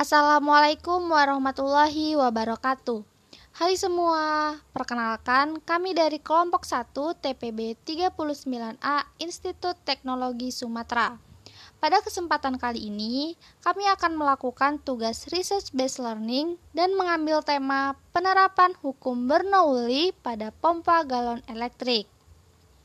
Assalamualaikum 0.00 1.12
warahmatullahi 1.12 2.16
wabarakatuh. 2.16 3.04
Hai 3.52 3.76
semua, 3.76 4.56
perkenalkan 4.72 5.60
kami 5.60 5.92
dari 5.92 6.16
kelompok 6.16 6.64
1 6.64 7.20
TPB 7.20 7.76
39A 7.84 9.04
Institut 9.20 9.76
Teknologi 9.84 10.56
Sumatera. 10.56 11.20
Pada 11.84 12.00
kesempatan 12.00 12.56
kali 12.56 12.88
ini, 12.88 13.36
kami 13.60 13.84
akan 13.92 14.16
melakukan 14.16 14.80
tugas 14.80 15.28
research 15.36 15.68
based 15.76 16.00
learning 16.00 16.56
dan 16.72 16.96
mengambil 16.96 17.44
tema 17.44 17.92
penerapan 18.16 18.72
hukum 18.80 19.28
Bernoulli 19.28 20.16
pada 20.24 20.48
pompa 20.48 21.04
galon 21.04 21.44
elektrik. 21.44 22.08